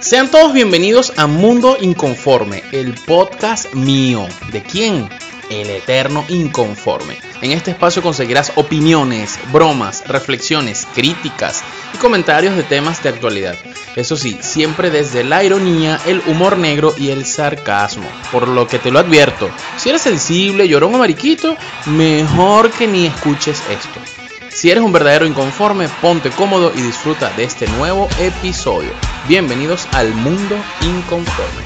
[0.00, 4.26] Sean todos bienvenidos a Mundo Inconforme, el podcast mío.
[4.52, 5.08] ¿De quién?
[5.50, 7.18] El Eterno Inconforme.
[7.42, 11.62] En este espacio conseguirás opiniones, bromas, reflexiones, críticas
[11.94, 13.56] y comentarios de temas de actualidad.
[13.96, 18.08] Eso sí, siempre desde la ironía, el humor negro y el sarcasmo.
[18.32, 21.56] Por lo que te lo advierto, si eres sensible, llorón o mariquito,
[21.86, 24.23] mejor que ni escuches esto.
[24.54, 28.92] Si eres un verdadero inconforme, ponte cómodo y disfruta de este nuevo episodio.
[29.26, 31.64] Bienvenidos al mundo inconforme.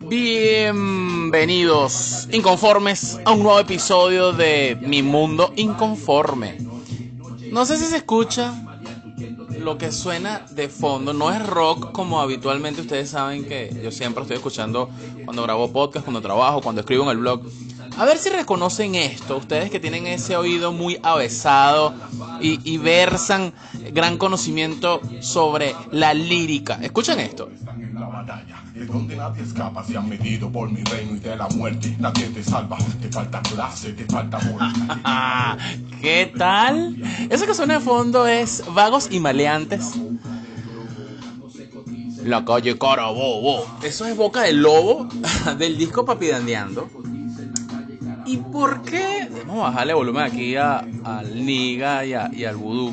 [0.00, 6.58] Bienvenidos, inconformes, a un nuevo episodio de Mi Mundo Inconforme.
[7.52, 8.52] No sé si se escucha
[9.60, 11.12] lo que suena de fondo.
[11.12, 14.90] No es rock como habitualmente ustedes saben que yo siempre estoy escuchando
[15.24, 17.42] cuando grabo podcast, cuando trabajo, cuando escribo en el blog.
[17.96, 21.94] A ver si reconocen esto, ustedes que tienen ese oído muy avesado
[22.40, 23.52] y, y versan
[23.92, 26.78] gran conocimiento sobre la lírica.
[26.82, 27.48] Escuchen esto.
[28.74, 32.26] de donde nadie escapa, se han medido por mi reino y de la muerte, nadie
[32.28, 34.62] te salva, te falta clase, te falta amor.
[36.00, 36.96] ¿Qué tal?
[37.30, 39.92] Eso que suena de fondo es Vagos y Maleantes.
[42.24, 43.66] La calle Carabobo.
[43.82, 45.06] Eso es Boca del Lobo
[45.58, 46.88] del disco Papidandeando.
[48.34, 49.28] ¿Y por qué?
[49.46, 52.92] Vamos a bajarle volumen aquí a, al Niga y, a- y al Vudú.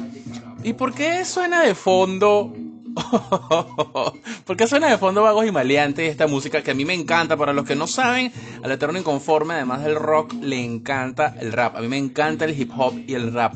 [0.64, 2.54] ¿Y por qué suena de fondo?
[4.46, 7.38] ¿Por qué suena de fondo Vagos y Maleantes esta música que a mí me encanta?
[7.38, 8.32] Para los que no saben,
[8.62, 11.76] al Eterno Inconforme, además del rock, le encanta el rap.
[11.78, 13.56] A mí me encanta el hip hop y el rap.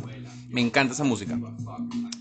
[0.50, 1.38] Me encanta esa música.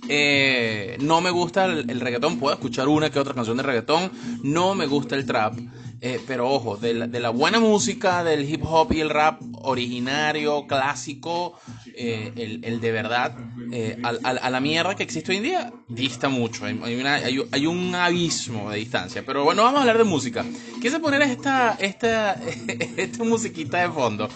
[0.08, 4.10] Eh, no me gusta el, el reggaetón, puedo escuchar una que otra canción de reggaetón.
[4.42, 5.54] No me gusta el trap.
[6.00, 9.40] Eh, pero ojo, de la, de la buena música, del hip hop y el rap
[9.62, 11.58] originario, clásico,
[11.96, 13.36] eh, el, el de verdad,
[13.72, 16.64] eh, a la mierda que existe hoy en día, dista mucho.
[16.66, 19.22] Hay, hay una- hay- hay un abismo de distancia.
[19.24, 20.44] Pero bueno, vamos a hablar de música.
[20.82, 22.34] Quise poner esta, esta,
[22.96, 24.28] esta musiquita de fondo.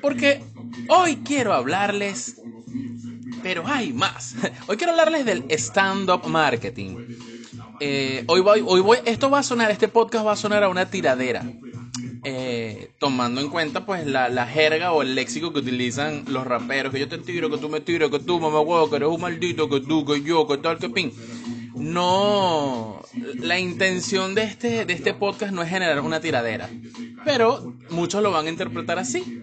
[0.00, 0.40] Porque
[0.88, 2.36] hoy quiero hablarles
[3.42, 4.34] pero hay más.
[4.66, 6.96] Hoy quiero hablarles del stand-up marketing.
[7.80, 10.68] Eh, hoy, voy, hoy voy, esto va a sonar, este podcast va a sonar a
[10.68, 11.44] una tiradera.
[12.24, 16.92] Eh, tomando en cuenta pues la, la jerga o el léxico que utilizan los raperos,
[16.92, 19.20] que yo te tiro, que tú me tiras, que tú mamá huevo, que eres un
[19.20, 21.12] maldito, que tú, que yo, que tal, que pin.
[21.76, 23.00] No,
[23.36, 26.68] la intención de este, de este podcast no es generar una tiradera,
[27.24, 29.42] pero muchos lo van a interpretar así.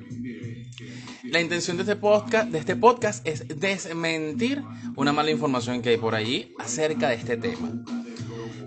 [1.23, 4.61] La intención de este podcast, de este podcast es desmentir
[4.95, 7.83] una mala información que hay por allí acerca de este tema.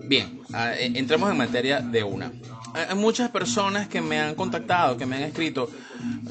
[0.08, 2.32] Bien, ah, eh, entremos en materia de una.
[2.72, 5.68] Hay muchas personas que me han contactado, que me han escrito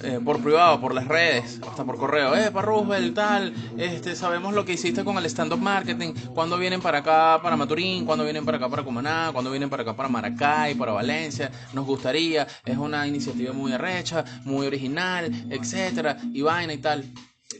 [0.04, 2.36] eh, por privado, por las redes, hasta por correo.
[2.36, 6.14] Eh, para Roosevelt, tal, este, sabemos lo que hiciste con el stand-up marketing.
[6.34, 8.04] ¿Cuándo vienen para acá, para Maturín?
[8.06, 9.30] ¿Cuándo vienen para acá, para Cumaná?
[9.32, 11.52] ¿Cuándo vienen para acá, para Maracay, para Valencia?
[11.74, 12.48] Nos gustaría.
[12.66, 17.06] Es una iniciativa muy arrecha, muy original, etcétera, y vaina y tal.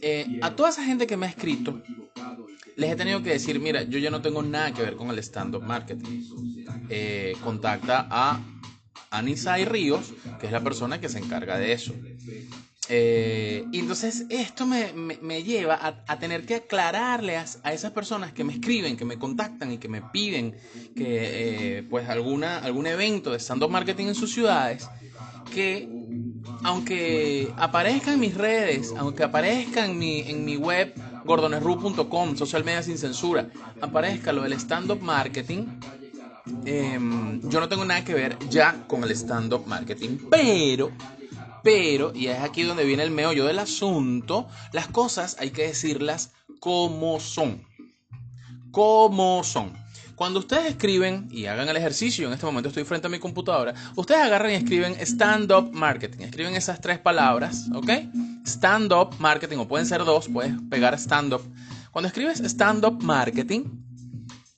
[0.02, 1.80] Eh, a toda esa gente que me ha escrito,
[2.78, 5.18] les he tenido que decir, mira, yo ya no tengo nada que ver con el
[5.18, 6.22] stand-up marketing.
[6.88, 8.40] Eh, contacta a
[9.10, 11.92] Anisai Ríos, que es la persona que se encarga de eso.
[12.90, 17.92] Eh, y entonces esto me, me- lleva a, a tener que aclararle a, a esas
[17.92, 20.56] personas que me escriben, que me contactan y que me piden
[20.96, 24.88] que eh, pues alguna, algún evento de stand-up marketing en sus ciudades,
[25.54, 25.88] que
[26.64, 30.94] aunque aparezca en mis redes, aunque aparezca en mi, en mi web
[31.28, 33.50] gordonesru.com, social media sin censura,
[33.82, 35.66] aparezca lo del stand-up marketing,
[36.64, 40.90] em, yo no tengo nada que ver ya con el stand-up marketing, pero,
[41.62, 46.32] pero, y es aquí donde viene el meollo del asunto, las cosas hay que decirlas
[46.60, 47.62] como son.
[48.70, 49.72] Como son.
[50.18, 53.72] Cuando ustedes escriben y hagan el ejercicio, en este momento estoy frente a mi computadora,
[53.94, 56.24] ustedes agarran y escriben stand-up marketing.
[56.24, 57.88] Escriben esas tres palabras, ¿ok?
[58.44, 61.42] Stand-up marketing, o pueden ser dos, puedes pegar stand-up.
[61.92, 63.66] Cuando escribes stand-up marketing,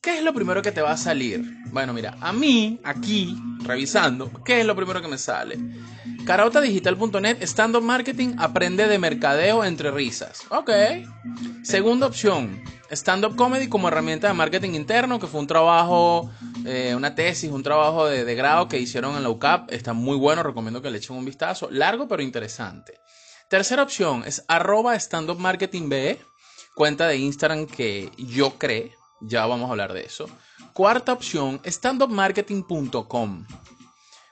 [0.01, 1.45] ¿qué es lo primero que te va a salir?
[1.67, 5.59] Bueno, mira, a mí, aquí, revisando, ¿qué es lo primero que me sale?
[6.25, 10.43] Caraotadigital.net, stand-up marketing, aprende de mercadeo entre risas.
[10.51, 10.71] Ok.
[11.63, 16.31] Segunda opción, stand-up comedy como herramienta de marketing interno, que fue un trabajo,
[16.65, 19.73] eh, una tesis, un trabajo de, de grado que hicieron en la UCAP.
[19.73, 21.69] Está muy bueno, recomiendo que le echen un vistazo.
[21.71, 23.01] Largo pero interesante.
[23.49, 25.91] Tercera opción es arroba stand-up marketing
[26.75, 29.00] cuenta de Instagram que yo creé.
[29.21, 30.29] Ya vamos a hablar de eso.
[30.73, 33.47] Cuarta opción, standupmarketing.com.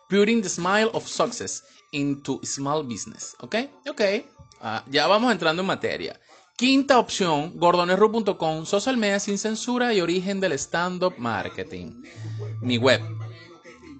[0.08, 1.62] Putting the smile of success
[1.92, 3.36] into small business.
[3.40, 3.56] ¿Ok?
[3.88, 4.02] Ok.
[4.60, 6.18] Ah, ya vamos entrando en materia.
[6.56, 12.02] Quinta opción, gordonesru.com, social media sin censura y origen del stand-up marketing.
[12.60, 13.00] Mi web.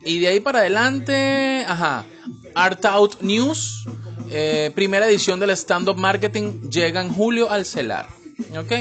[0.05, 2.05] Y de ahí para adelante, ajá,
[2.55, 3.85] Art Out News,
[4.31, 8.09] eh, primera edición del stand-up marketing, llega en julio al celar.
[8.59, 8.73] ¿Ok?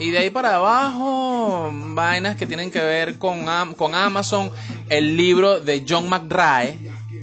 [0.00, 4.50] Y de ahí para abajo, vainas que tienen que ver con, con Amazon,
[4.88, 6.78] el libro de John McDrae,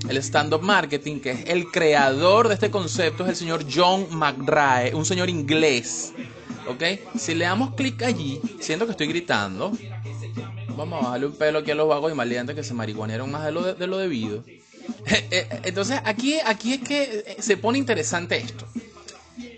[0.10, 4.94] el stand-up marketing, que es el creador de este concepto, es el señor John McDrae,
[4.94, 6.14] un señor inglés.
[6.68, 6.84] ¿Ok?
[7.18, 9.72] Si le damos clic allí, siento que estoy gritando,
[10.76, 13.46] vamos a bajarle un pelo aquí a los vagos y maleantes que se marihuanearon más
[13.46, 14.44] de lo, de, lo debido.
[15.08, 18.68] Eh, eh, entonces, aquí, aquí es que se pone interesante esto.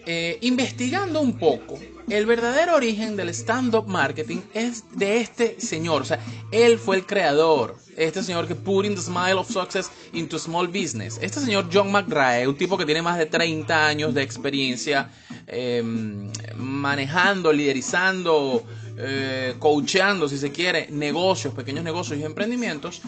[0.05, 1.77] Eh, investigando un poco,
[2.09, 6.03] el verdadero origen del stand-up marketing es de este señor.
[6.03, 6.19] O sea,
[6.51, 7.75] él fue el creador.
[7.97, 11.17] Este señor que putting the smile of success into small business.
[11.21, 15.09] Este señor John McRae, un tipo que tiene más de 30 años de experiencia
[15.47, 18.63] em, manejando, liderizando,
[18.97, 23.01] eh, coacheando, si se quiere, negocios, pequeños negocios y emprendimientos,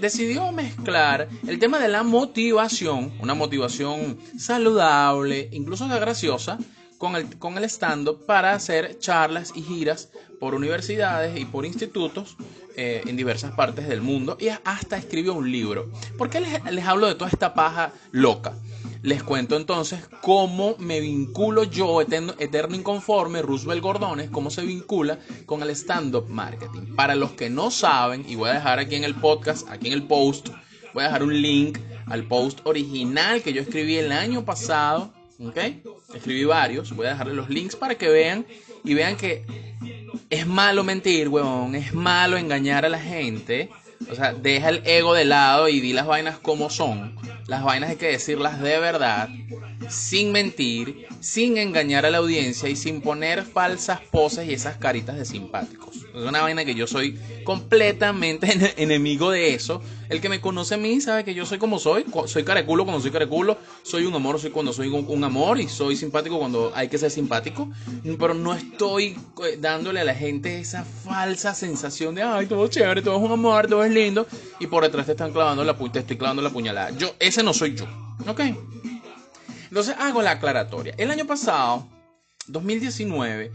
[0.00, 6.58] decidió mezclar el tema de la motivación, una motivación saludable, incluso graciosa,
[7.02, 12.36] con el, con el stand-up para hacer charlas y giras por universidades y por institutos
[12.76, 15.90] eh, en diversas partes del mundo y hasta escribió un libro.
[16.16, 18.54] ¿Por qué les, les hablo de toda esta paja loca?
[19.02, 25.18] Les cuento entonces cómo me vinculo yo, eterno, eterno inconforme, Roosevelt Gordones, cómo se vincula
[25.44, 26.94] con el stand-up marketing.
[26.94, 29.94] Para los que no saben, y voy a dejar aquí en el podcast, aquí en
[29.94, 30.50] el post,
[30.94, 35.12] voy a dejar un link al post original que yo escribí el año pasado
[35.44, 35.58] ¿Ok?
[36.14, 38.46] Escribí varios, voy a dejarle los links para que vean
[38.84, 39.44] y vean que
[40.30, 43.70] es malo mentir, huevón, es malo engañar a la gente.
[44.10, 47.14] O sea, deja el ego de lado y di las vainas como son.
[47.46, 49.28] Las vainas hay que decirlas de verdad,
[49.88, 55.16] sin mentir, sin engañar a la audiencia y sin poner falsas poses y esas caritas
[55.16, 55.96] de simpáticos.
[56.14, 59.80] Es una vaina que yo soy completamente enemigo de eso.
[60.10, 62.04] El que me conoce a mí sabe que yo soy como soy.
[62.26, 63.56] Soy careculo cuando soy careculo.
[63.82, 65.58] Soy un amor soy cuando soy un, amor.
[65.58, 67.70] Y soy simpático cuando hay que ser simpático.
[68.18, 69.16] Pero no estoy
[69.58, 73.66] dándole a la gente esa falsa sensación de, ay, todo chévere, todo es un amor,
[73.68, 74.26] todo es lindo.
[74.60, 76.90] Y por detrás te están clavando la, te estoy clavando la puñalada.
[76.90, 77.86] Yo, ese no soy yo.
[78.26, 78.40] ¿Ok?
[79.68, 80.94] Entonces hago la aclaratoria.
[80.98, 81.88] El año pasado,
[82.46, 83.50] 2019,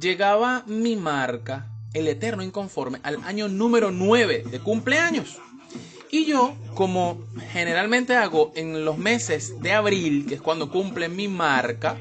[0.00, 5.38] llegaba mi marca el Eterno Inconforme al año número 9 de cumpleaños.
[6.08, 11.26] Y yo, como generalmente hago en los meses de abril, que es cuando cumple mi
[11.26, 11.96] marca,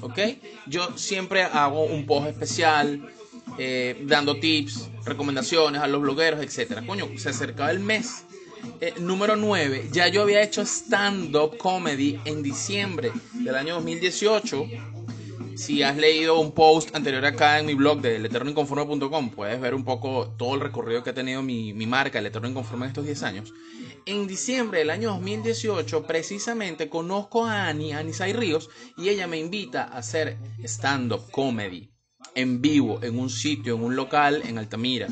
[0.00, 0.18] ¿ok?
[0.66, 3.08] Yo siempre hago un post especial,
[3.56, 6.84] eh, dando tips, recomendaciones a los blogueros, etc.
[6.84, 8.25] Coño, se acercaba el mes
[8.80, 9.88] eh, número 9.
[9.92, 14.66] Ya yo había hecho stand-up comedy en diciembre del año 2018
[15.56, 19.84] si has leído un post anterior acá en mi blog de eternoinconforme.com, puedes ver un
[19.84, 23.22] poco todo el recorrido que ha tenido mi, marca, el Eterno Inconforme, en estos 10
[23.22, 23.54] años.
[24.04, 29.84] En diciembre del año 2018, precisamente, conozco a Annie, Anisay Ríos, y ella me invita
[29.84, 31.90] a hacer stand-up comedy
[32.34, 35.08] en vivo, en un sitio, en un local en Altamira.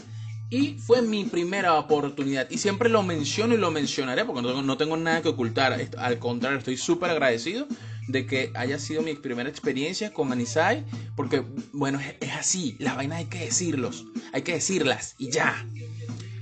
[0.50, 2.48] Y fue mi primera oportunidad.
[2.50, 5.76] Y siempre lo menciono y lo mencionaré porque no no tengo nada que ocultar.
[5.98, 7.66] Al contrario, estoy súper agradecido
[8.08, 10.84] de que haya sido mi primera experiencia con Anisai,
[11.16, 11.42] porque
[11.72, 15.66] bueno, es, así, las vainas hay que decirlos, hay que decirlas y ya.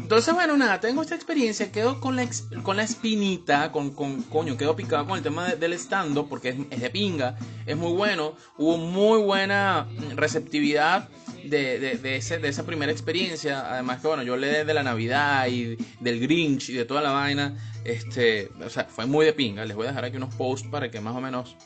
[0.02, 2.28] Entonces, bueno, nada, tengo esta experiencia, quedo con la,
[2.62, 6.56] con la espinita, con, con, coño, quedo picado con el tema del stand porque es,
[6.70, 11.08] es, de pinga, es muy bueno, hubo muy buena receptividad
[11.44, 14.82] de, de, de, ese, de esa primera experiencia, además que, bueno, yo le de la
[14.82, 19.32] Navidad y del Grinch y de toda la vaina, este, o sea, fue muy de
[19.32, 19.64] pinga.
[19.64, 21.56] Les voy a dejar aquí unos posts para que más o menos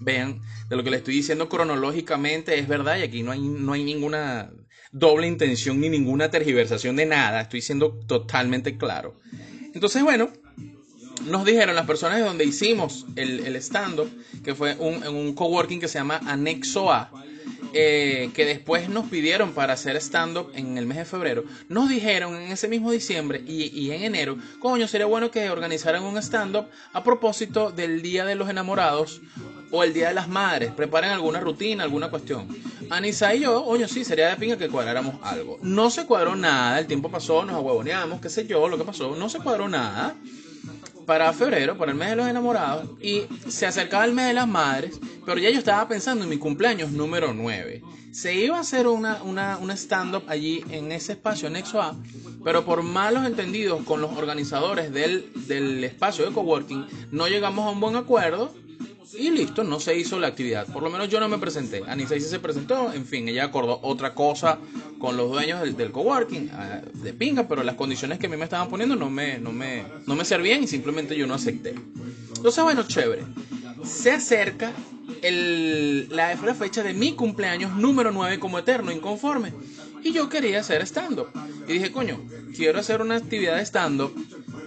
[0.00, 3.72] vean de lo que les estoy diciendo cronológicamente es verdad y aquí no hay, no
[3.72, 4.50] hay ninguna
[4.92, 7.40] doble intención ni ninguna tergiversación de nada.
[7.40, 9.14] Estoy siendo totalmente claro.
[9.74, 10.30] Entonces, bueno,
[11.26, 14.10] nos dijeron las personas de donde hicimos el, el stand-up,
[14.44, 17.10] que fue un, en un coworking que se llama Anexo A
[17.74, 22.34] eh, que después nos pidieron para hacer stand-up en el mes de febrero, nos dijeron
[22.34, 27.04] en ese mismo diciembre y, en enero, coño, sería bueno que organizaran un stand-up a
[27.04, 29.20] propósito del Día de los Enamorados
[29.70, 32.48] o el Día de las Madres, preparen alguna rutina, alguna cuestión.
[32.90, 35.58] Anisa y yo, oye, sí, sería de pinga que cuadráramos algo.
[35.62, 39.14] No se cuadró nada, el tiempo pasó, nos ahuevoneamos, qué sé yo, lo que pasó,
[39.16, 40.14] no se cuadró nada
[41.06, 44.46] para febrero, para el mes de los enamorados, y se acercaba el mes de las
[44.46, 47.82] madres, pero ya yo estaba pensando en mi cumpleaños número 9.
[48.12, 51.96] Se iba a hacer una, una, stand-up allí en ese espacio, Nexo A,
[52.44, 57.70] pero por malos entendidos con los organizadores del, del espacio de coworking, no llegamos a
[57.70, 58.52] un buen acuerdo
[59.18, 60.64] Y listo, no se hizo la actividad.
[60.72, 61.82] Por lo menos yo no me presenté.
[61.88, 62.92] Anisa se presentó.
[62.92, 64.58] En fin, ella acordó otra cosa
[65.00, 68.36] con los dueños del, del coworking ah, de pinga, pero las condiciones que a mí
[68.36, 71.74] me estaban poniendo no me, no me, no me servían y simplemente yo no acepté.
[72.36, 73.24] Entonces, bueno, chévere.
[73.84, 74.72] Se acerca
[75.22, 79.52] el, la, la fecha de mi cumpleaños número 9 como eterno inconforme.
[80.04, 81.30] Y yo quería hacer stand-up.
[81.66, 82.20] Y dije, coño,
[82.54, 84.14] quiero hacer una actividad de stand-up,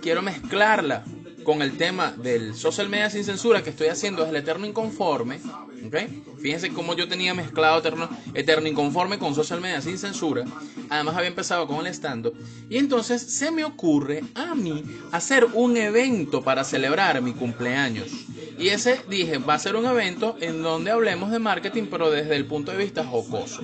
[0.02, 1.06] quiero mezclarla
[1.44, 5.40] con el tema del social media sin censura que estoy haciendo es el eterno inconforme.
[5.86, 6.24] ¿okay?
[6.42, 10.46] Fíjense cómo yo tenía mezclado eterno, eterno inconforme con social media sin censura.
[10.90, 12.36] Además había empezado con el stand-up.
[12.70, 18.10] Y entonces se me ocurre a mí hacer un evento para celebrar mi cumpleaños.
[18.58, 22.36] Y ese dije, va a ser un evento en donde hablemos de marketing, pero desde
[22.36, 23.62] el punto de vista jocoso.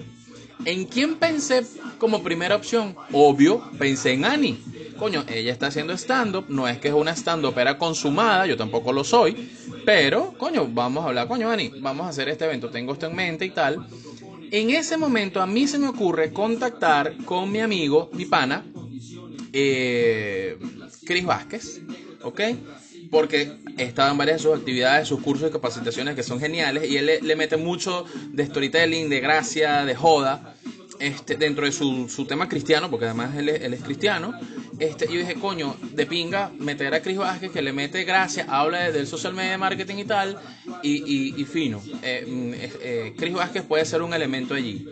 [0.65, 1.65] ¿En quién pensé
[1.99, 2.95] como primera opción?
[3.11, 4.59] Obvio, pensé en Annie.
[4.97, 9.03] Coño, ella está haciendo stand-up, no es que es una stand-upera consumada, yo tampoco lo
[9.03, 9.49] soy,
[9.85, 13.15] pero, coño, vamos a hablar, coño, Annie, vamos a hacer este evento, tengo esto en
[13.15, 13.87] mente y tal.
[14.49, 18.65] En ese momento a mí se me ocurre contactar con mi amigo, mi pana,
[19.53, 20.57] eh,
[21.05, 21.81] Chris Vázquez,
[22.23, 22.41] ¿ok?
[23.09, 26.97] porque estaba en varias de sus actividades, sus cursos de capacitaciones que son geniales y
[26.97, 30.55] él le, le mete mucho de storytelling, de gracia, de joda.
[30.99, 34.33] Este, dentro de su, su tema cristiano, porque además él es, él es cristiano,
[34.79, 38.79] este, yo dije, coño, de pinga, meter a Chris Vázquez, que le mete gracia, habla
[38.85, 40.37] de- del social media marketing y tal,
[40.81, 41.83] y, y, fino.
[42.01, 44.87] Eh, mm, eh, Vázquez puede ser un elemento allí.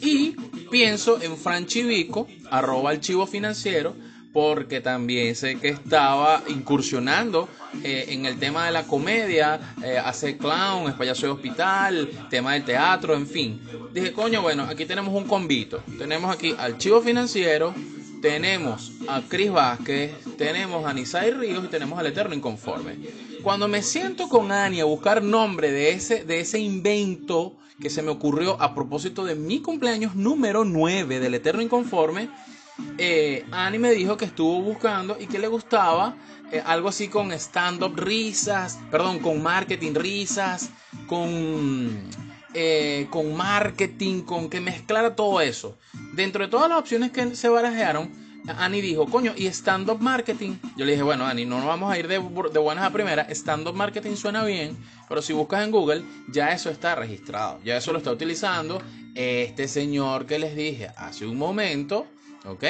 [0.00, 0.36] Y
[0.70, 3.96] pienso en Fran Chivico, arroba archivo financiero,
[4.32, 7.48] porque también sé que estaba incursionando
[7.82, 12.64] eh, en el tema de la comedia, eh, hace clown, es de hospital, tema del
[12.64, 13.60] teatro, en fin.
[13.92, 15.82] Dije, coño, bueno, aquí tenemos un convito.
[15.98, 17.74] Tenemos aquí archivo financiero,
[18.22, 22.98] tenemos a Chris Vázquez, tenemos a Nisai Ríos y tenemos al Eterno Inconforme.
[23.42, 28.02] Cuando me siento con Ani a buscar nombre de ese, de ese invento que se
[28.02, 32.28] me ocurrió a propósito de mi cumpleaños número 9 del Eterno Inconforme,
[32.98, 36.14] eh, Ani me dijo que estuvo buscando y que le gustaba
[36.52, 40.70] eh, algo así con stand-up risas, perdón, con marketing risas,
[41.06, 42.02] con,
[42.54, 45.78] eh, con marketing, con que mezclara todo eso.
[46.12, 48.10] Dentro de todas las opciones que se barajearon,
[48.58, 50.56] Ani dijo, coño, ¿y stand-up marketing?
[50.76, 53.28] Yo le dije, bueno, Ani, no nos vamos a ir de, de buenas a primeras.
[53.30, 54.76] Stand-up marketing suena bien,
[55.08, 57.60] pero si buscas en Google, ya eso está registrado.
[57.64, 58.80] Ya eso lo está utilizando
[59.14, 62.06] este señor que les dije hace un momento,
[62.44, 62.64] ¿ok?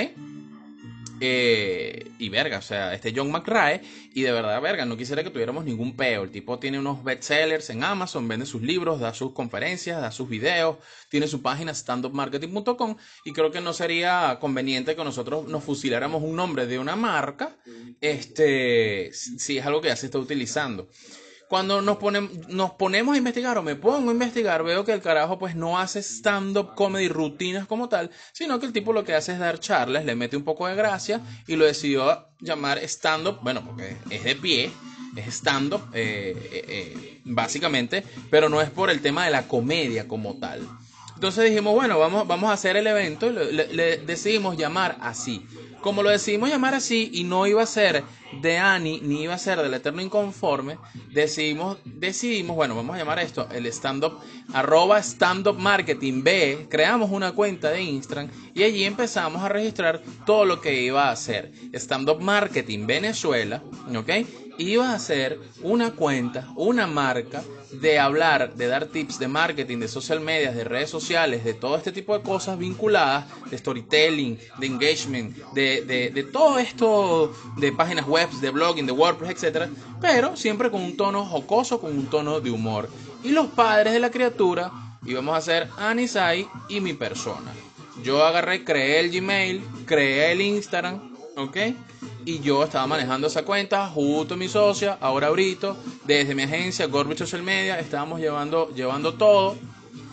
[1.23, 3.83] Eh, y verga, o sea, este John McRae,
[4.15, 6.23] y de verdad, verga, no quisiera que tuviéramos ningún peo.
[6.23, 10.31] El tipo tiene unos bestsellers en Amazon, vende sus libros, da sus conferencias, da sus
[10.31, 10.79] videos,
[11.11, 12.97] tiene su página standupmarketing.com,
[13.27, 17.55] y creo que no sería conveniente que nosotros nos fusiláramos un nombre de una marca,
[18.01, 20.89] este, si es algo que ya se está utilizando
[21.51, 25.03] cuando nos, ponemos nos ponemos a investigar o me pongo a investigar, veo que el
[25.03, 29.17] carajo pues no hace stand-up comedy rutinas como tal, sino que el tipo lo que
[29.17, 33.41] hace es dar charlas, le mete un poco de gracia y lo decidió llamar stand-up,
[33.43, 34.71] bueno, porque es de pie,
[35.17, 40.07] es stand-up eh, eh, eh, básicamente, pero no es por el tema de la comedia
[40.07, 40.61] como tal.
[41.17, 45.45] Entonces dijimos, bueno, vamos, vamos a hacer el evento y le decidimos llamar así.
[45.81, 48.05] Como lo decidimos llamar así y no iba a ser
[48.43, 50.79] de Annie ni iba a ser del Eterno Inconforme,
[51.13, 54.19] decidimos, decidimos, bueno, vamos a llamar esto el stand-up,
[54.53, 60.45] arroba stand-up marketing B, creamos una cuenta de Instagram y allí empezamos a registrar todo
[60.45, 61.51] lo que iba a hacer.
[61.73, 63.63] Stand-up marketing Venezuela,
[63.97, 64.11] ¿ok?
[64.59, 67.43] Iba a ser una cuenta, una marca
[67.73, 71.77] de hablar, de dar tips de marketing, de social media, de redes sociales, de todo
[71.77, 77.73] este tipo de cosas vinculadas, de storytelling, de engagement, de, de, de todo esto, de
[77.73, 79.69] páginas web, de blogging, de WordPress, etcétera,
[80.01, 82.89] pero siempre con un tono jocoso, con un tono de humor.
[83.23, 84.73] Y los padres de la criatura
[85.07, 87.53] íbamos a ser Anisai y mi persona.
[88.03, 91.57] Yo agarré, creé el Gmail, creé el Instagram, ¿ok?
[92.25, 96.87] Y yo estaba manejando esa cuenta junto a mi socia, ahora Brito, desde mi agencia
[96.87, 99.57] Gorbit Social Media, estábamos llevando, llevando todo.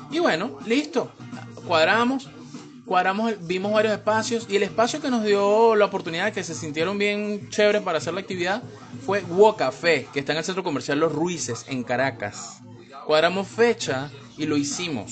[0.10, 1.12] Y bueno, listo.
[1.68, 2.30] Cuadramos,
[2.86, 6.98] cuadramos, vimos varios espacios y el espacio que nos dio la oportunidad que se sintieron
[6.98, 8.64] bien chéveres para hacer la actividad
[9.06, 12.62] fue Wo Café, que está en el centro comercial Los Ruices, en Caracas.
[13.06, 15.12] Cuadramos fecha y lo hicimos.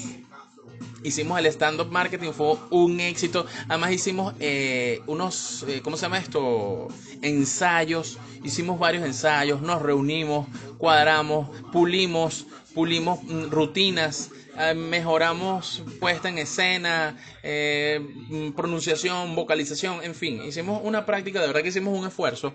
[1.05, 3.45] Hicimos el stand-up marketing, fue un éxito.
[3.69, 6.88] Además hicimos eh, unos, eh, ¿cómo se llama esto?
[7.21, 8.17] Ensayos.
[8.43, 10.47] Hicimos varios ensayos, nos reunimos,
[10.77, 20.15] cuadramos, pulimos, pulimos mm, rutinas, eh, mejoramos puesta en escena, eh, mm, pronunciación, vocalización, en
[20.15, 20.41] fin.
[20.43, 22.53] Hicimos una práctica, de verdad que hicimos un esfuerzo.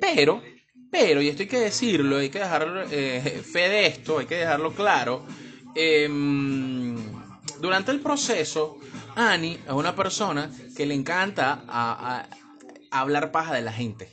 [0.00, 0.42] Pero
[0.90, 4.36] Pero, y esto hay que decirlo, hay que dejar eh, fe de esto, hay que
[4.36, 5.26] dejarlo claro.
[7.64, 8.76] Durante el proceso,
[9.16, 11.62] Annie es una persona que le encanta
[12.90, 14.12] hablar paja de la gente.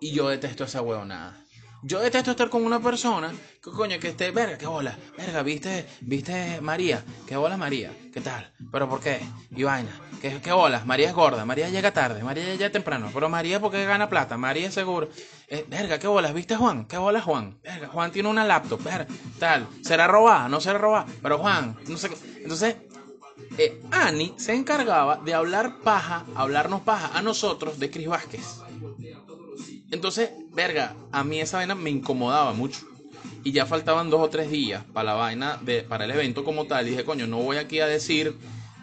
[0.00, 1.42] Y yo detesto esa huevonada.
[1.82, 5.86] Yo detesto estar con una persona que coño que esté, verga, qué bola, verga, viste,
[6.02, 9.90] viste María, qué bola María, qué tal, pero por qué, y vaina,
[10.20, 13.84] qué, qué bola, María es gorda, María llega tarde, María llega temprano, pero María porque
[13.86, 15.08] gana plata, María es seguro,
[15.48, 19.06] Eh, verga, qué bolas, viste Juan, qué bola Juan, verga, Juan tiene una laptop, verga,
[19.38, 22.10] tal, será robada, no será robada, pero Juan, no sé
[22.42, 22.76] entonces
[23.58, 28.60] eh, Annie se encargaba de hablar paja, hablarnos paja a nosotros de Cris Vázquez.
[29.90, 32.80] Entonces, verga, a mí esa vaina me incomodaba mucho.
[33.42, 36.66] Y ya faltaban dos o tres días para la vaina, de, para el evento como
[36.66, 36.86] tal.
[36.86, 38.36] Y dije, coño, no voy aquí a decir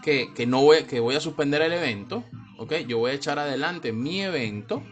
[0.04, 2.24] que, que no voy, que voy a suspender el evento.
[2.58, 2.74] ¿Ok?
[2.88, 4.84] Yo voy a echar adelante mi evento.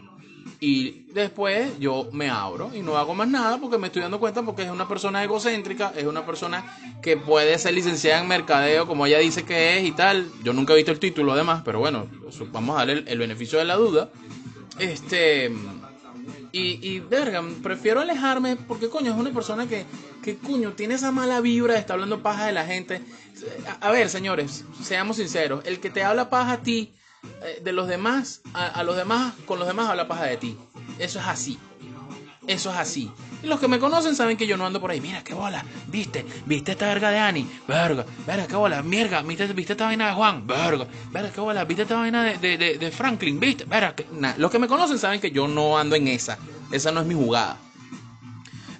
[0.58, 4.42] Y después yo me abro y no hago más nada porque me estoy dando cuenta
[4.42, 6.64] porque es una persona egocéntrica, es una persona
[7.02, 10.30] que puede ser licenciada en mercadeo como ella dice que es y tal.
[10.42, 12.06] Yo nunca he visto el título además, pero bueno,
[12.52, 14.10] vamos a darle el, beneficio de la duda.
[14.78, 15.52] Este...
[16.52, 19.84] Y, y, verga, prefiero alejarme porque, coño, es una persona que,
[20.24, 23.02] que, coño, tiene esa mala vibra de estar hablando paja de la gente.
[23.68, 25.66] A, a ver, señores, seamos sinceros.
[25.66, 26.94] El que te habla paja a ti,
[27.62, 30.56] de los demás, a, los demás, con los demás habla paja de ti.
[30.98, 31.58] Eso es así.
[32.46, 33.10] Eso es así.
[33.42, 35.00] Y los que me conocen saben que yo no ando por ahí.
[35.00, 35.64] Mira, qué bola.
[35.88, 36.24] ¿Viste?
[36.46, 37.48] ¿Viste esta verga de Ani?
[37.66, 38.06] Verga.
[38.24, 38.82] Verga, qué bola.
[38.82, 39.22] Mierda.
[39.22, 40.46] ¿Viste, ¿Viste esta vaina de Juan?
[40.46, 40.86] Verga.
[41.10, 41.64] Verga, qué bola.
[41.64, 43.40] ¿Viste esta vaina de, de, de, Franklin?
[43.40, 43.64] ¿Viste?
[43.64, 43.94] Verga.
[44.12, 44.34] Nah.
[44.36, 46.38] Los que me conocen saben que yo no ando en esa.
[46.70, 47.58] Esa no es mi jugada.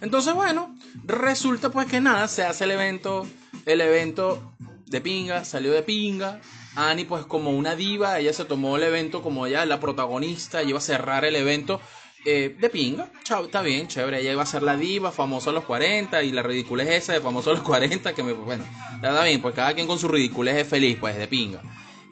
[0.00, 0.74] Entonces, bueno,
[1.04, 3.26] resulta pues que nada, se hace el evento,
[3.64, 4.52] el evento
[4.86, 6.40] de pinga, salió de pinga.
[6.76, 10.78] Ani pues como una diva, ella se tomó el evento como ella la protagonista, iba
[10.78, 11.80] a cerrar el evento
[12.24, 13.10] eh, de pinga.
[13.24, 16.32] Chao, está bien, chévere, ella iba a ser la diva, famosa a los 40 y
[16.32, 18.64] la ridiculez esa de famoso a los 40 que me, bueno,
[18.94, 21.62] está bien, pues cada quien con su ridiculez es feliz, pues de pinga.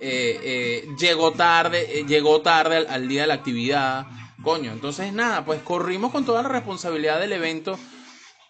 [0.00, 4.06] Eh, eh, llegó tarde, eh, llegó tarde al, al día de la actividad.
[4.42, 7.78] Coño, entonces nada, pues corrimos con toda la responsabilidad del evento.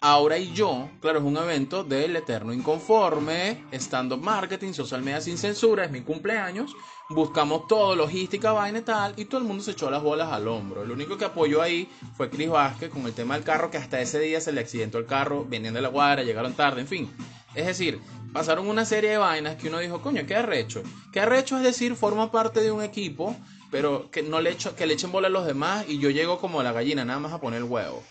[0.07, 5.35] Aura y yo, claro, es un evento del Eterno Inconforme, stand-up marketing, social media sin
[5.35, 6.75] censura, es mi cumpleaños.
[7.09, 10.47] Buscamos todo, logística, vaina y tal, y todo el mundo se echó las bolas al
[10.47, 10.83] hombro.
[10.83, 13.99] El único que apoyó ahí fue Chris Vázquez con el tema del carro, que hasta
[13.99, 17.11] ese día se le accidentó el carro, venían de la guardia, llegaron tarde, en fin.
[17.55, 17.99] Es decir,
[18.31, 20.83] pasaron una serie de vainas que uno dijo, coño, qué arrecho.
[21.11, 23.35] Qué arrecho es decir, forma parte de un equipo,
[23.71, 26.37] pero que no le echo, que le echen bola a los demás y yo llego
[26.37, 28.03] como la gallina, nada más a poner el huevo.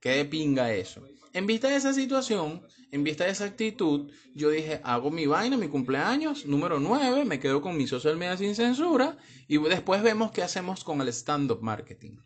[0.00, 1.02] Qué de pinga eso.
[1.32, 5.56] En vista de esa situación, en vista de esa actitud, yo dije, hago mi vaina,
[5.56, 10.30] mi cumpleaños, número 9, me quedo con mi social media sin censura y después vemos
[10.30, 12.16] qué hacemos con el stand-up marketing.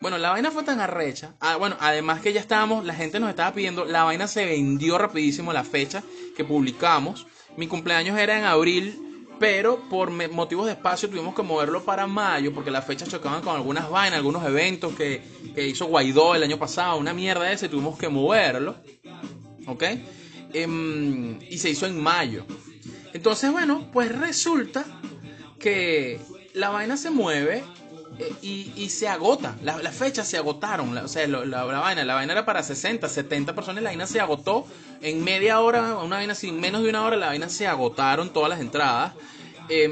[0.00, 1.36] Bueno, la vaina fue tan arrecha.
[1.40, 4.98] Ah, bueno, además que ya estábamos, la gente nos estaba pidiendo, la vaina se vendió
[4.98, 6.02] rapidísimo la fecha
[6.36, 7.26] que publicamos.
[7.56, 9.09] Mi cumpleaños era en abril
[9.40, 13.56] pero por motivos de espacio tuvimos que moverlo para mayo porque las fechas chocaban con
[13.56, 15.22] algunas vainas, algunos eventos que,
[15.54, 18.76] que hizo Guaidó el año pasado, una mierda ese, tuvimos que moverlo,
[19.66, 19.82] ¿ok?
[20.52, 22.44] Em, y se hizo en mayo.
[23.14, 24.84] Entonces, bueno, pues resulta
[25.58, 26.20] que
[26.52, 27.64] la vaina se mueve
[28.42, 29.56] y, y, se agota.
[29.62, 30.96] Las la fechas se agotaron.
[30.96, 33.82] O sea, la, vaina, la vaina era para 60, 70 personas.
[33.82, 34.66] La vaina se agotó
[35.00, 37.16] en media hora, una vaina sin menos de una hora.
[37.16, 39.14] La vaina se agotaron todas las entradas.
[39.68, 39.88] Eh,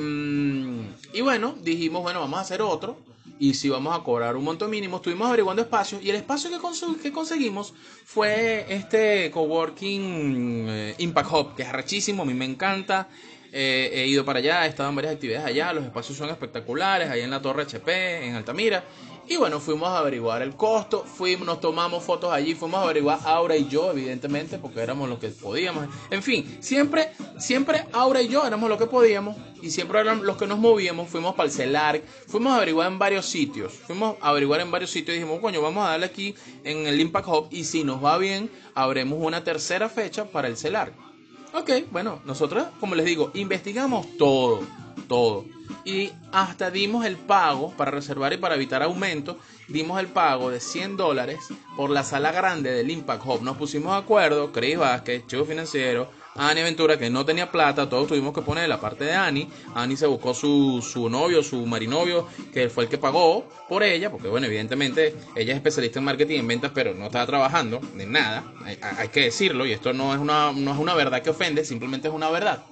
[1.12, 2.96] y bueno, dijimos, bueno, vamos a hacer otro.
[3.40, 6.02] Y si vamos a cobrar un monto mínimo, estuvimos averiguando espacios.
[6.02, 7.72] Y el espacio que, cons que conseguimos
[8.04, 13.08] fue este coworking eh, Impact Hub, que es rechísimo, a mí me encanta.
[13.52, 17.08] Eh, he ido para allá, he estado en varias actividades allá, los espacios son espectaculares,
[17.08, 18.84] ahí en la Torre HP, en Altamira.
[19.30, 23.18] Y bueno, fuimos a averiguar el costo, fuimos, nos tomamos fotos allí, fuimos a averiguar
[23.26, 25.86] Aura y yo, evidentemente, porque éramos los que podíamos.
[26.10, 30.38] En fin, siempre, siempre Aura y yo éramos los que podíamos y siempre eran los
[30.38, 31.10] que nos movíamos.
[31.10, 34.90] Fuimos para el CELAR, fuimos a averiguar en varios sitios, fuimos a averiguar en varios
[34.90, 36.34] sitios y dijimos, coño, vamos a darle aquí
[36.64, 40.56] en el Impact Hub y si nos va bien, habremos una tercera fecha para el
[40.56, 41.07] CELAR.
[41.54, 44.60] Ok, bueno, nosotros, como les digo, investigamos todo,
[45.08, 45.44] todo.
[45.84, 49.36] Y hasta dimos el pago para reservar y para evitar aumentos,
[49.68, 51.38] dimos el pago de 100 dólares
[51.76, 53.42] por la sala grande del Impact Hub.
[53.42, 58.06] Nos pusimos de acuerdo, Chris Vázquez, Chivo Financiero, Ani Ventura, que no tenía plata, todos
[58.06, 59.48] tuvimos que poner la parte de Ani.
[59.74, 64.10] Ani se buscó su, su novio, su marinovio, que fue el que pagó por ella,
[64.10, 68.12] porque bueno, evidentemente ella es especialista en marketing en ventas, pero no estaba trabajando en
[68.12, 71.64] nada, hay, que decirlo, y esto no es, una, no es una verdad que ofende,
[71.64, 72.64] simplemente es una verdad.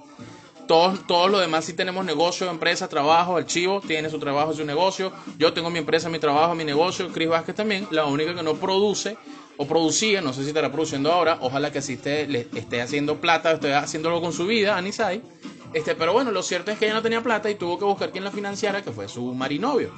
[0.67, 3.37] Todos, todos los demás sí tenemos negocio, empresa, trabajo.
[3.39, 5.13] El Chivo tiene su trabajo, su negocio.
[5.37, 7.07] Yo tengo mi empresa, mi trabajo, mi negocio.
[7.13, 7.87] Chris Vázquez también.
[7.89, 9.15] La única que no produce
[9.57, 11.37] o producía, no sé si estará produciendo ahora.
[11.41, 15.21] Ojalá que así esté, le esté haciendo plata, esté haciéndolo con su vida, Anisai.
[15.73, 18.11] Este, pero bueno, lo cierto es que ella no tenía plata y tuvo que buscar
[18.11, 19.91] quien la financiara, que fue su marinovio.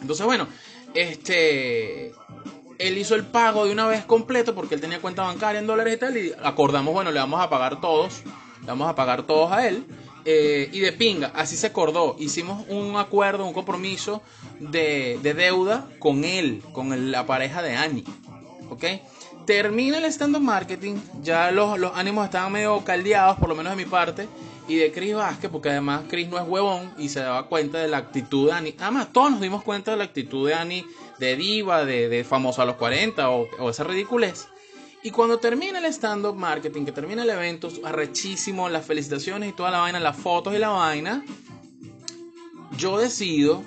[0.00, 0.48] Entonces, bueno,
[0.94, 2.12] este
[2.78, 5.94] él hizo el pago de una vez completo porque él tenía cuenta bancaria en dólares
[5.94, 6.16] y tal.
[6.16, 8.22] Y acordamos, bueno, le vamos a pagar todos.
[8.60, 9.84] Le vamos a pagar todos a él.
[10.24, 12.16] Eh, y de pinga, así se acordó.
[12.18, 14.22] Hicimos un acuerdo, un compromiso
[14.60, 18.04] de, deuda con él, con la pareja de Annie.
[19.46, 20.96] Termina el stand-up marketing.
[21.22, 24.28] Ya los, los ánimos estaban medio caldeados, por lo menos de mi parte
[24.68, 27.88] y de Chris Vázquez, porque además Chris no es huevón y se daba cuenta de
[27.88, 28.76] la actitud de Annie.
[28.78, 30.84] Además, todos nos dimos cuenta de la actitud de Annie
[31.18, 34.46] de diva, de, de famosa a los 40 o, o esa ridiculez.
[35.02, 39.70] Y cuando termina el stand-up marketing, que termina el evento, arrechísimo, las felicitaciones y toda
[39.70, 41.24] la vaina, las fotos y la vaina,
[42.76, 43.62] yo decido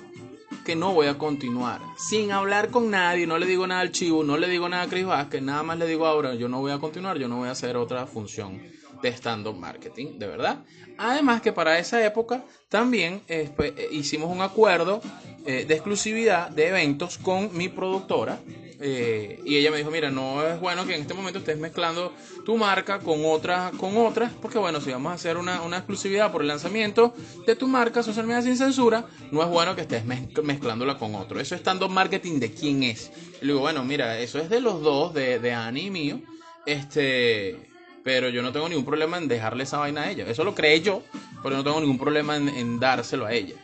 [0.64, 1.80] que no voy a continuar.
[1.96, 4.88] Sin hablar con nadie, no le digo nada al chivo, no le digo nada a
[4.88, 7.48] Chris Vázquez, nada más le digo ahora, yo no voy a continuar, yo no voy
[7.48, 8.71] a hacer otra función
[9.02, 10.64] de stand-up marketing, de verdad.
[10.96, 15.00] Además que para esa época también eh, pues, eh, hicimos un acuerdo
[15.44, 18.40] eh, de exclusividad de eventos con mi productora.
[18.82, 22.12] y ella me dijo, mira, no es bueno que en este momento estés mezclando
[22.44, 26.42] tu marca con otras, con otras, porque bueno, si vamos a hacer una, exclusividad por
[26.42, 27.14] el lanzamiento
[27.46, 31.38] de tu marca social media sin censura, no es bueno que estés mezclándola con otro.
[31.38, 33.12] Eso es stand-up marketing de quién es.
[33.40, 36.20] Le digo, bueno, mira, eso es de los dos, de, de Annie y mío.
[36.66, 37.71] Este,
[38.04, 40.24] pero yo no tengo ningún problema en dejarle esa vaina a ella.
[40.26, 41.02] Eso lo creé yo,
[41.42, 43.54] pero no tengo ningún problema en, dárselo a ella.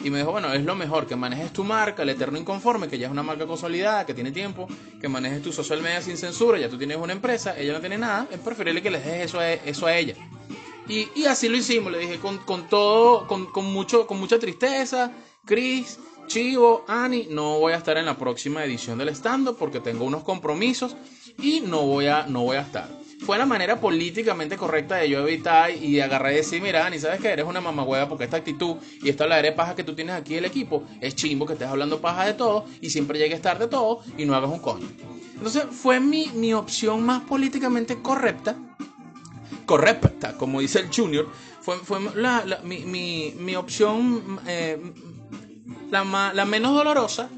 [0.00, 2.98] Y me dijo, bueno, es lo mejor que manejes tu marca, el Eterno Inconforme, que
[2.98, 4.68] ya es una marca consolidada, que tiene tiempo,
[5.00, 7.96] que manejes tu social media sin censura, ya tú tienes una empresa, ella no tiene
[7.96, 10.14] nada, es preferible que le dejes eso a, eso a ella.
[10.86, 14.38] Y, y, así lo hicimos, le dije, con, con todo, con, con, mucho, con mucha
[14.38, 15.10] tristeza,
[15.44, 20.04] Chris, Chivo, Ani, no voy a estar en la próxima edición del stand porque tengo
[20.04, 20.94] unos compromisos
[21.38, 25.26] y no voy a, no voy a estar fue la manera políticamente correcta de yo
[25.26, 28.76] evitar y agarrar y decir, mira, ni sabes que eres una mamahueva porque esta actitud
[29.02, 32.00] y esta de paja que tú tienes aquí el equipo es chimbo que estés hablando
[32.00, 34.86] paja de todo y siempre llegues tarde todo y no hagas un coño.
[35.34, 38.56] Entonces fue mi, mi opción más políticamente correcta,
[39.66, 41.28] correcta, como dice el Junior,
[41.60, 44.80] fue, fue la, mi, mi, mi, opción eh,
[45.90, 47.28] la menos dolorosa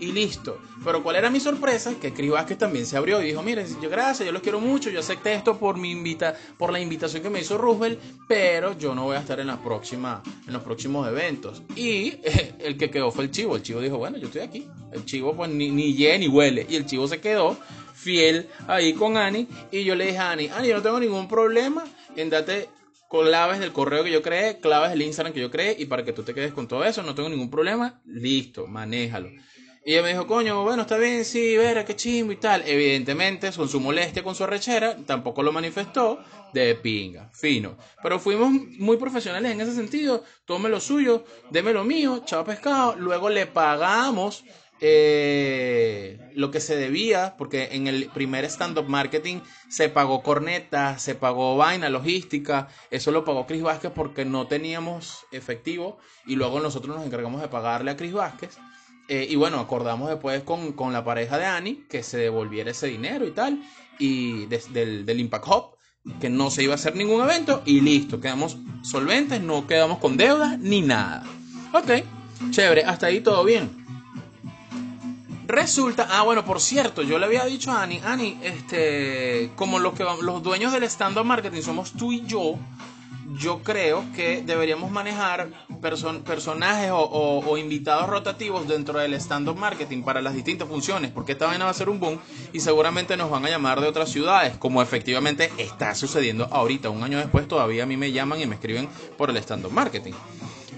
[0.00, 0.60] y listo.
[0.84, 1.94] Pero ¿cuál era mi sorpresa?
[2.00, 4.90] Que Cris Vázquez también se abrió y dijo, mire, yo gracias, yo los quiero mucho,
[4.90, 8.94] yo acepté esto por mi invita, por la invitación que me hizo Roosevelt, pero yo
[8.94, 11.62] no voy a estar en en los próximos eventos.
[11.74, 12.18] Y
[12.58, 13.56] el que quedó fue el chivo.
[13.56, 14.66] El chivo dijo, bueno, yo estoy aquí.
[14.92, 16.66] El chivo pues ni, ni ni huele.
[16.68, 17.56] Y el chivo se quedó
[17.94, 19.48] fiel ahí con Ani.
[19.70, 21.84] Y yo le dije a Ani, Ani, yo no tengo ningún problema
[22.16, 22.68] en darte
[23.08, 26.12] claves del correo que yo creé, claves del Instagram que yo creé y para que
[26.12, 29.30] tú te quedes con todo eso, no tengo ningún problema, listo, manéjalo.
[29.88, 32.62] Y ella me dijo, coño, bueno, está bien, sí, verá, qué chimbo y tal.
[32.66, 36.22] Evidentemente, con su molestia, con su arrechera, tampoco lo manifestó
[36.52, 37.78] de pinga, fino.
[38.02, 40.24] Pero fuimos muy profesionales en ese sentido.
[40.44, 42.96] Tome lo suyo, deme lo mío, chao pescado.
[42.96, 44.44] Luego le pagamos
[44.82, 51.14] eh, lo que se debía, porque en el primer stand-up marketing se pagó corneta, se
[51.14, 55.96] pagó vaina, logística, eso lo pagó Chris Vázquez porque no teníamos efectivo
[56.26, 58.58] y luego nosotros nos encargamos de pagarle a Chris Vázquez.
[59.08, 62.88] Eh, y bueno, acordamos después con, con, la pareja de Annie que se devolviera ese
[62.88, 63.62] dinero y tal,
[63.98, 65.64] y del, del Impact Hub,
[66.20, 70.18] que no se iba a hacer ningún evento, y listo, quedamos solventes, no quedamos con
[70.18, 71.24] deudas ni nada.
[71.72, 72.04] Ok,
[72.50, 73.70] chévere, hasta ahí todo bien.
[75.46, 79.94] Resulta, ah bueno, por cierto, yo le había dicho a Annie, Annie, este, como los,
[79.94, 82.58] que, los dueños del stand-up marketing somos tú y yo,
[83.38, 90.34] yo creo que deberíamos manejar personajes o, invitados rotativos dentro del stand-up marketing para las
[90.34, 92.18] distintas funciones, porque esta vaina va a ser un boom
[92.52, 96.90] y seguramente nos van a llamar de otras ciudades, como efectivamente está sucediendo ahorita.
[96.90, 100.12] Un año después todavía a mí me llaman y me escriben por el stand-up marketing.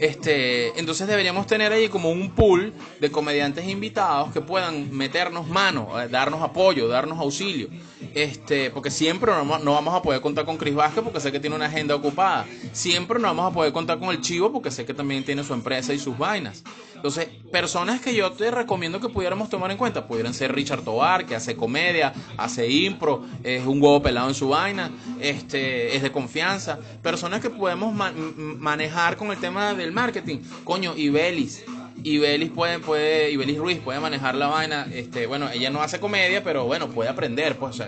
[0.01, 6.01] Este, entonces deberíamos tener ahí como un pool de comediantes invitados que puedan meternos mano,
[6.01, 7.69] eh, darnos apoyo, darnos auxilio.
[8.15, 11.57] Este, porque siempre no, vamos a poder contar con Chris Vázquez porque sé que tiene
[11.57, 12.47] una agenda ocupada.
[12.73, 15.55] Siempre no vamos a poder contar con el Chivo porque sé que también tiene su
[15.55, 16.65] empresa y sus vainas.
[16.95, 21.25] Entonces, personas que yo te recomiendo que pudiéramos tomar en cuenta, pudieran ser Richard Tobar,
[21.25, 26.13] que hace comedia, hace impro, es un huevo pelado en su vaina, este, es de
[26.13, 26.79] confianza.
[27.03, 27.95] Personas que podemos
[28.35, 30.41] manejar con el tema del marketing.
[30.65, 31.65] Coño, Ibelis.
[32.03, 34.87] Ibelis puede, puede, Ruiz puede manejar la vaina.
[34.93, 37.83] Este, bueno, ella no hace comedia, pero bueno, puede aprender, pues,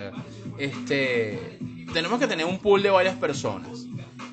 [0.57, 1.59] este,
[1.93, 3.85] tenemos que tener un pool de varias personas.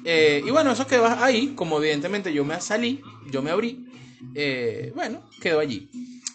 [0.05, 3.87] Eh, y bueno, eso quedó ahí, como evidentemente yo me salí, yo me abrí,
[4.35, 5.89] eh, bueno, quedó allí.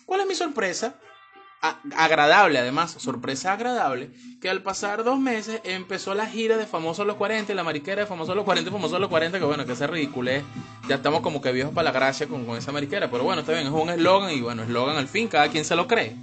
[0.06, 1.00] ¿Cuál es mi sorpresa?
[1.96, 7.16] Agradable, además, sorpresa agradable, que al pasar dos meses empezó la gira de Famosos los
[7.16, 9.74] 40 y la mariquera de Famosos los 40 y Famosos los 40, que bueno, que
[9.74, 10.32] ese ridículo
[10.88, 13.68] ya estamos como que viejos para la gracia con, esa mariquera, pero bueno, está bien,
[13.68, 16.16] es un eslogan y bueno, eslogan al fin, cada quien se lo cree.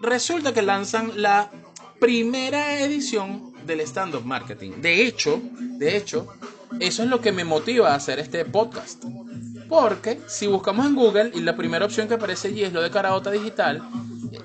[0.00, 1.50] Resulta que lanzan la
[1.98, 4.72] primera edición del stand-up marketing.
[4.82, 6.26] De hecho, de hecho,
[6.80, 9.04] eso es lo que me motiva a hacer este podcast.
[9.68, 12.90] Porque si buscamos en Google y la primera opción que aparece allí es lo de
[12.90, 13.82] Caraota Digital,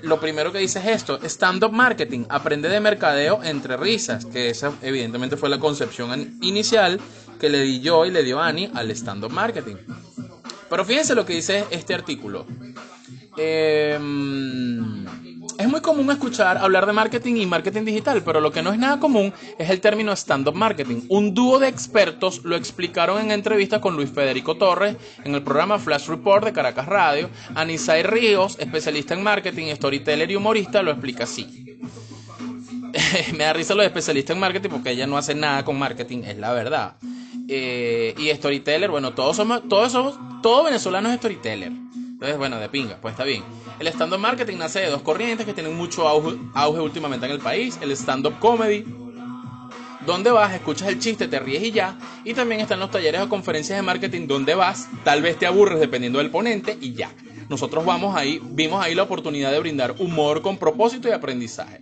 [0.02, 4.73] lo primero que dice es esto, stand-up marketing, aprende de mercadeo entre risas, que esa
[4.82, 6.99] evidentemente fue la concepción inicial
[7.39, 9.75] que le di yo y le dio Ani al stand-up marketing.
[10.69, 12.45] Pero fíjense lo que dice este artículo.
[13.38, 13.97] Eh,
[15.60, 18.80] es muy común escuchar hablar de marketing y marketing digital, pero lo que no es
[18.80, 21.02] nada común es el término stand-up marketing.
[21.10, 24.95] Un dúo de expertos lo explicaron en entrevistas con Luis Federico Torres
[25.26, 27.30] en el programa Flash Report de Caracas Radio.
[27.56, 31.78] Anisay Ríos, especialista en marketing, storyteller y humorista, lo explica así.
[33.34, 36.24] Me da risa lo de especialista en marketing porque ella no hace nada con marketing,
[36.24, 36.95] es la verdad.
[37.50, 41.88] Eh, y storyteller, bueno, todos somos, todos somos, todo venezolano es storyteller.
[42.19, 43.45] Entonces, bueno, de pinga, pues está bien.
[43.79, 47.79] El stand-up marketing nace de dos corrientes que tienen mucho auge, últimamente en el país.
[47.82, 48.84] El stand-up comedy,
[50.05, 51.97] donde vas, escuchas el chiste, te ríes y ya.
[52.25, 55.79] Y también están los talleres o conferencias de marketing donde vas, tal vez te aburres
[55.79, 57.10] dependiendo del ponente y ya.
[57.47, 61.79] Nosotros vamos ahí, vimos ahí la oportunidad de brindar humor con propósito y aprendizaje.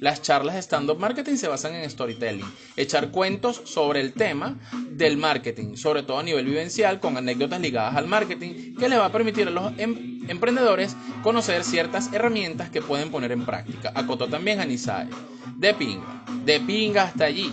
[0.00, 4.56] Las charlas de stand-up marketing se basan en storytelling, echar cuentos sobre el tema
[4.90, 9.06] del marketing, sobre todo a nivel vivencial, con anécdotas ligadas al marketing, que les va
[9.06, 13.92] a permitir a los em-, emprendedores conocer ciertas herramientas que pueden poner en práctica.
[13.94, 15.08] Acotó también a Nisae.
[15.56, 17.52] De pinga, de pinga hasta allí.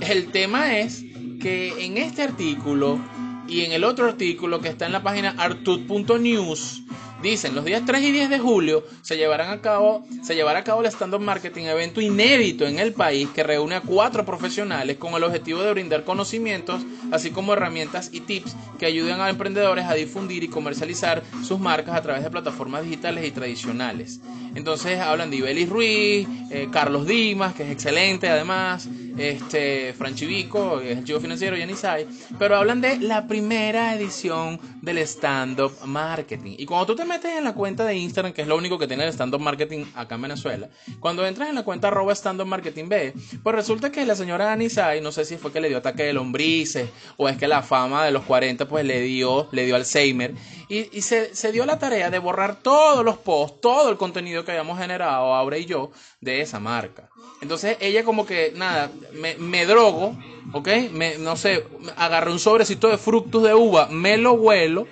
[0.00, 1.04] El tema es
[1.40, 2.98] que en este artículo
[3.46, 6.82] y en el otro artículo que está en la página artut.news,
[7.24, 10.64] Dicen, los días 3 y 10 de julio se llevarán a cabo, se llevará a
[10.64, 14.98] cabo el Stand Up Marketing, evento inédito en el país que reúne a cuatro profesionales
[14.98, 16.82] con el objetivo de brindar conocimientos,
[17.12, 21.96] así como herramientas y tips que ayuden a emprendedores a difundir y comercializar sus marcas
[21.96, 24.20] a través de plataformas digitales y tradicionales.
[24.54, 30.78] Entonces hablan de Ibelis Ruiz, eh, Carlos Dimas, que es excelente además, este, Franchi Vico,
[30.80, 32.06] que es el chivo financiero, Yanisai,
[32.38, 36.54] pero hablan de la primera edición del stand-up marketing.
[36.58, 38.88] Y cuando tú te metes en la cuenta de Instagram, que es lo único que
[38.88, 42.88] tiene el stand-up marketing acá en Venezuela, cuando entras en la cuenta arroba stand-up marketing
[42.88, 46.02] B, pues resulta que la señora Anisai, no sé si fue que le dio ataque
[46.02, 49.76] de lombrices o es que la fama de los 40 pues le dio, le dio
[49.76, 50.34] Alzheimer
[50.68, 54.50] y, se, se dio la tarea de borrar todos los posts, todo el contenido que
[54.50, 57.10] habíamos generado, Aura y yo, de esa marca.
[57.42, 60.16] Entonces ella como que, nada, me, me drogo,
[60.52, 60.68] ¿ok?
[60.90, 61.64] Me, no sé,
[61.96, 64.88] agarré un sobrecito de frutos de uva, me lo huelo,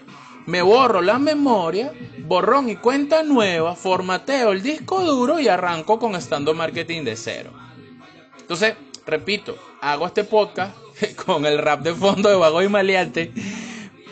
[0.47, 1.93] me borro la memoria,
[2.27, 7.53] borrón y cuenta nueva, formateo el disco duro y arranco con estando marketing de cero.
[8.41, 8.75] Entonces,
[9.07, 10.77] repito, hago este podcast
[11.25, 13.33] con el rap de fondo de Vago y Maleante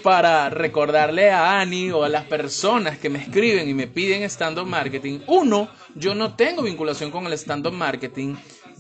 [0.02, 4.66] para recordarle a Ani o a las personas que me escriben y me piden stand-up
[4.66, 5.20] marketing.
[5.26, 8.36] Uno, yo no tengo vinculación con el stand-up marketing.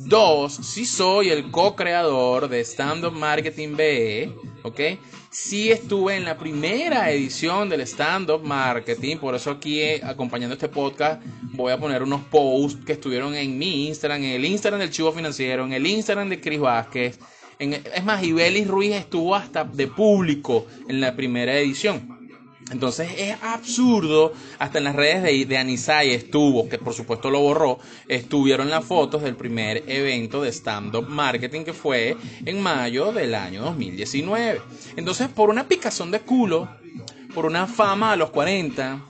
[0.06, 4.80] Dos, sí soy el co-creador de stand-up marketing BE, ¿ok?
[5.30, 10.68] Sí estuve en la primera edición del stand-up marketing, por eso aquí eh, acompañando este
[10.68, 14.90] podcast voy a poner unos posts que estuvieron en mi Instagram, en el Instagram del
[14.90, 17.18] Chivo Financiero, en el Instagram de Cris Vázquez
[17.60, 22.19] es más, Ibelis Ruiz estuvo hasta de público en la primera edición.
[22.70, 27.78] Entonces es absurdo, hasta en las redes de, de estuvo, que por supuesto lo borró,
[28.08, 33.62] estuvieron las fotos del primer evento de stand-up marketing que fue en mayo del año
[33.62, 34.60] 2019.
[34.96, 36.68] Entonces por una picazón de culo,
[37.34, 39.00] por una fama a los 40,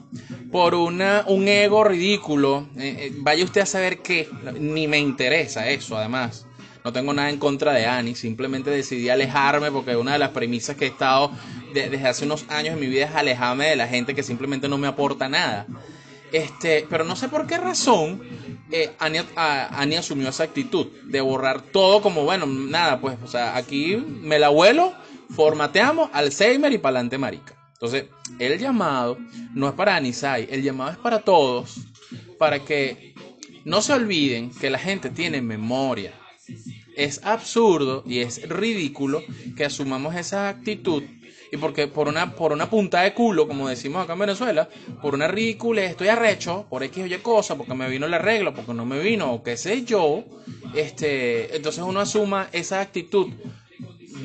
[0.50, 5.68] por una, un ego ridículo, eh, eh, vaya usted a saber qué, ni me interesa
[5.68, 6.46] eso además.
[6.84, 10.76] No tengo nada en contra de Annie, simplemente decidí alejarme porque una de las premisas
[10.76, 11.30] que he estado
[11.74, 14.78] desde hace unos años en mi vida es alejarme de la gente que simplemente no
[14.78, 15.66] me aporta nada.
[16.32, 18.22] Este, pero no sé por qué razón
[18.72, 23.96] eh, Annie, asumió esa actitud de borrar todo como, bueno, nada, pues, o sea, aquí
[23.96, 24.92] me la vuelo,
[25.34, 27.56] formateamos, Alzheimer y pa'lante marica.
[27.72, 28.04] Entonces,
[28.38, 29.18] el llamado
[29.54, 31.80] no es para Anisai, el llamado es para todos,
[32.38, 33.14] para que
[33.64, 36.12] no se olviden que la gente tiene memoria,
[37.04, 39.22] es absurdo y es ridículo
[39.56, 41.02] que asumamos esa actitud
[41.52, 44.68] y porque por una, por una punta de culo, como decimos acá en Venezuela,
[45.02, 48.54] por una ridícula, estoy arrecho, por X o Y cosa, porque me vino la regla,
[48.54, 50.22] porque no me vino, o qué sé yo,
[50.74, 53.28] este, entonces uno asuma esa actitud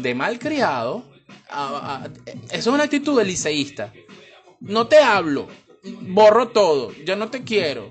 [0.02, 1.04] de malcriado,
[1.50, 2.08] a-
[2.52, 3.92] eso es una actitud de liceísta.
[4.60, 5.48] No te hablo,
[6.02, 7.90] borro todo, ya no te quiero.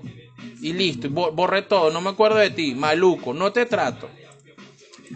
[0.61, 4.09] Y listo, borré todo, no me acuerdo de ti, maluco, no te trato.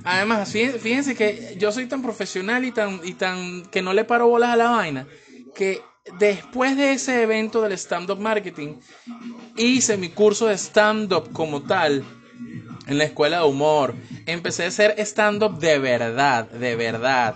[0.04, 4.28] Además, fíjense, que yo soy tan profesional y tan, y tan que no le paro
[4.28, 5.08] bolas a la vaina,
[5.56, 5.82] que
[6.20, 8.76] después de ese evento del stand-up marketing,
[9.58, 12.04] hice mi curso de stand-up como tal
[12.88, 13.96] en la escuela de humor.
[14.26, 17.36] Empecé a hacer stand-up de verdad, de verdad,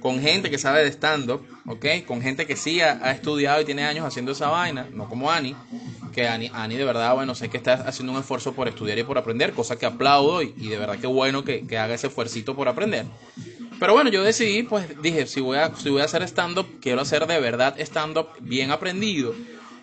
[0.00, 1.86] con gente que sabe de stand-up, ¿ok?
[2.06, 5.56] Con gente que sí ha, estudiado y tiene años haciendo esa vaina, no como Ani,
[6.12, 9.18] que Ani, de verdad, bueno, sé que está haciendo un esfuerzo por estudiar y por
[9.18, 12.54] aprender, cosa que aplaudo y, y de verdad que bueno que, que haga ese esfuercito
[12.54, 13.06] por aprender.
[13.82, 17.00] Pero bueno, yo decidí, pues dije, si voy a, si voy a hacer stand-up, quiero
[17.00, 19.34] hacer de verdad stand-up bien aprendido.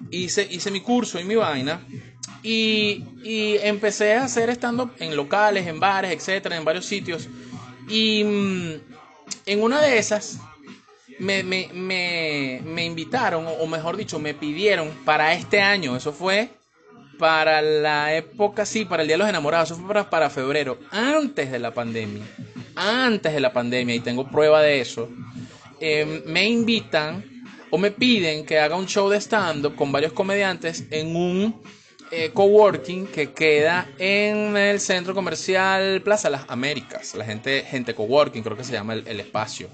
[0.10, 1.82] Hice, hice mi curso y mi vaina.
[2.42, 7.28] Y, y empecé a hacer stand-up en locales, en bares, etcétera, en varios sitios.
[7.90, 8.74] Y mm,
[9.48, 10.40] en una de esas
[11.20, 15.96] me, me, me, me invitaron, o mejor dicho, me pidieron para este año.
[15.96, 16.50] Eso fue
[17.18, 19.72] para la época, sí, para el Día de los Enamorados.
[19.72, 22.24] Eso fue para, para febrero, antes de la pandemia.
[22.76, 25.10] Antes de la pandemia, y tengo prueba de eso.
[25.80, 27.24] eh, me invitan
[27.72, 31.62] o me piden que haga un show de stand-up con varios comediantes en un
[32.12, 37.14] eh, coworking que queda en el centro comercial Plaza Las Américas.
[37.16, 39.70] La gente, gente coworking, creo que se llama el, el espacio.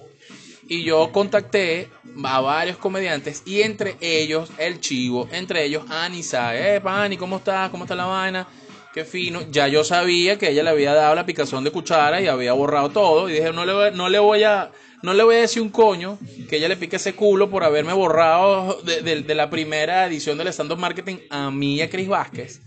[0.67, 1.89] Y yo contacté
[2.23, 7.37] a varios comediantes y entre ellos el chivo, entre ellos Ani sabe, eh, Pani, ¿cómo
[7.37, 7.69] estás?
[7.69, 8.47] ¿Cómo está la vaina?
[8.93, 9.41] Qué fino.
[9.51, 12.89] Ya yo sabía que ella le había dado la picazón de cuchara y había borrado
[12.89, 13.29] todo.
[13.29, 14.71] Y dije, no le, no le voy a
[15.03, 16.17] no le voy a decir un coño
[16.49, 20.35] que ella le pique ese culo por haberme borrado de, de- de la primera edición
[20.37, 22.61] del stand-up marketing a mí a Cris Vázquez.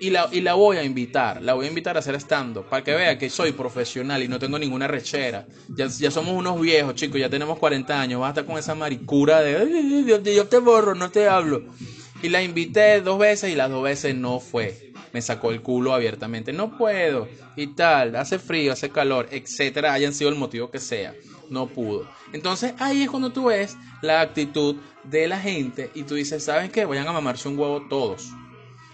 [0.00, 2.82] Y la, y la voy a invitar, la voy a invitar a hacer stand-up para
[2.82, 5.46] que vea que soy profesional y no tengo ninguna rechera.
[5.68, 9.56] Ya, ya somos unos viejos, chicos, ya tenemos 40 años, basta con esa maricura de
[9.56, 11.62] "Ay, ay, ay, yo, te- yo te borro, no te hablo.
[12.22, 14.92] Y la invité dos veces y las dos veces no fue.
[15.12, 16.52] Me sacó el culo abiertamente.
[16.52, 17.28] No puedo.
[17.54, 18.16] Y tal.
[18.16, 19.92] Hace frío, hace calor, etcétera.
[19.92, 21.14] Hayan sido el motivo que sea.
[21.50, 22.08] No pudo.
[22.32, 26.70] Entonces ahí es cuando tú ves la actitud de la gente y tú dices, ¿saben
[26.70, 26.84] qué?
[26.84, 28.30] Vayan a mamarse un huevo todos.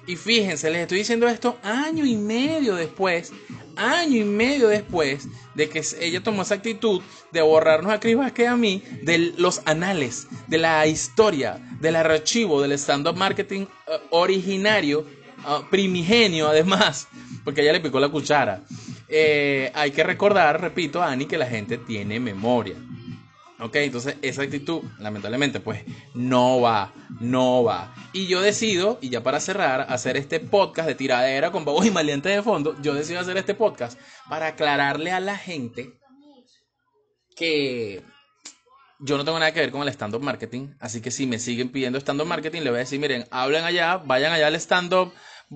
[0.07, 3.33] Y fíjense, les estoy diciendo esto año y medio después,
[3.77, 7.01] año y medio después de que ella tomó esa actitud
[7.33, 12.61] de borrarnos a Chris Vázquez a mí de los anales, de la historia, del archivo
[12.61, 15.07] del stand-up marketing eh, originario,
[15.45, 17.09] ah, primigenio además,
[17.45, 18.63] porque ella le picó la cuchara.
[19.09, 22.77] Eh, hay que recordar, repito, Ani, que la gente tiene memoria.
[23.63, 27.95] Ok, entonces esa actitud, lamentablemente, pues no va, no va.
[28.13, 31.91] Y yo decido, y ya para cerrar, hacer este podcast de tiradera con babos y
[31.91, 32.75] maleantes de fondo.
[32.81, 36.01] Yo decido hacer este podcast para aclararle a la gente
[37.37, 38.03] que
[38.99, 40.69] yo no tengo nada que ver con el stand-up marketing.
[40.79, 43.97] Así que si me siguen pidiendo stand-up marketing, le voy a decir, miren, hablen allá,
[43.99, 45.13] vayan allá al stand-up,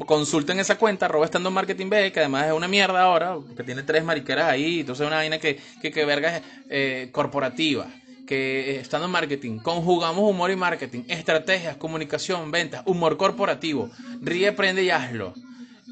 [0.06, 3.82] consulten esa cuenta, arroba stand-up marketing B, que además es una mierda ahora, que tiene
[3.82, 7.86] tres mariqueras ahí, entonces es una vaina que, que, que verga es eh, corporativa.
[8.26, 13.90] Que stand-up marketing, conjugamos humor y marketing, estrategias, comunicación, ventas, humor corporativo,
[14.22, 15.34] ríe, prende y hazlo.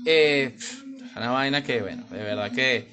[0.06, 0.82] Eh, pff,
[1.14, 2.90] una vaina que, bueno, de verdad que,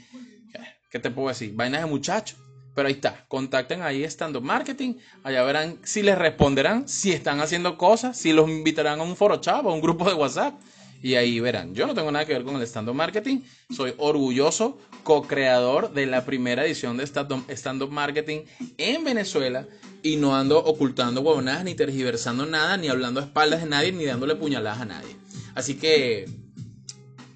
[0.92, 1.54] ¿qué te puedo decir?
[1.54, 2.38] Vainas de muchachos.
[2.76, 4.94] Pero ahí está, contacten ahí Stand Up Marketing,
[5.24, 9.38] allá verán si les responderán, si están haciendo cosas, si los invitarán a un foro
[9.38, 10.54] chat, a un grupo de WhatsApp.
[11.02, 13.40] Y ahí verán, yo no tengo nada que ver con el stand-up marketing,
[13.74, 18.42] soy orgulloso co-creador de la primera edición de stand-up marketing
[18.78, 19.66] en Venezuela
[20.04, 24.06] y no ando ocultando huevonadas, ni tergiversando nada, ni hablando a espaldas de nadie, ni
[24.06, 25.16] dándole puñaladas a nadie.
[25.56, 26.30] Así que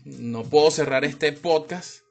[0.05, 2.03] no puedo cerrar este podcast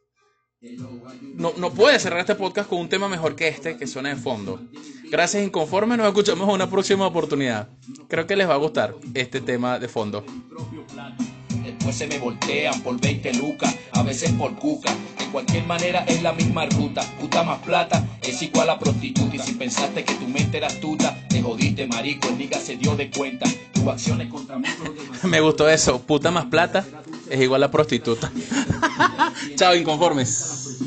[1.34, 4.16] no, no puede cerrar este podcast con un tema mejor que este que suena de
[4.16, 4.60] fondo.
[5.10, 5.96] Gracias, Inconforme.
[5.96, 7.68] Nos escuchamos en una próxima oportunidad.
[8.08, 10.24] Creo que les va a gustar este tema de fondo.
[11.64, 14.94] Después se me voltean por 20 lucas, a veces por cuca.
[15.18, 17.02] De cualquier manera es la misma ruta.
[17.20, 19.36] Puta más plata es igual a prostituta.
[19.36, 22.28] Y si pensaste que tu mente era astuta, te jodiste, marico.
[22.28, 23.46] El nigga se dio de cuenta.
[23.72, 24.68] Tus acciones contra mí.
[25.24, 26.00] Me gustó eso.
[26.00, 26.84] Puta más plata
[27.28, 28.30] es igual a prostituta.
[29.56, 30.78] Chao, inconformes.